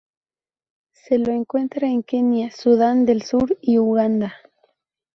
[0.93, 4.33] Se lo encuentra en Kenia, Sudán del sur, y Uganda.